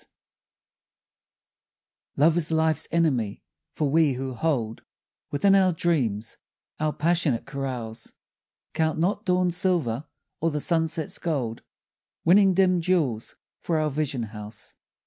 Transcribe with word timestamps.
S. 0.01 0.07
LOVE 2.17 2.37
is 2.37 2.51
life's 2.51 2.87
enemy, 2.89 3.43
for 3.75 3.87
we 3.87 4.13
who 4.13 4.33
hold 4.33 4.81
Within 5.29 5.53
our 5.53 5.71
dreams 5.71 6.37
our 6.79 6.91
passionate 6.91 7.45
carouse, 7.45 8.11
Count 8.73 8.97
not 8.97 9.25
dawn's 9.27 9.57
silver 9.57 10.07
or 10.39 10.49
the 10.49 10.59
sunset's 10.59 11.19
gold, 11.19 11.61
Winning 12.25 12.55
dim 12.55 12.81
jewels 12.81 13.35
for 13.61 13.77
our 13.77 13.91
vision 13.91 14.23
house. 14.23 14.73